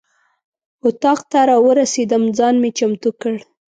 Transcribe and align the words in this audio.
اتاق 0.87 1.19
ته 1.31 1.39
راورسېدم 1.49 2.23
ځان 2.37 2.55
مې 2.61 2.69
چمتو 2.77 3.09
کړ. 3.21 3.35